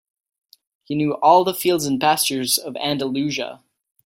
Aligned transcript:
He 0.83 0.95
knew 0.95 1.13
all 1.13 1.43
the 1.43 1.53
fields 1.53 1.85
and 1.85 2.01
pastures 2.01 2.57
of 2.57 2.75
Andalusia. 2.77 3.61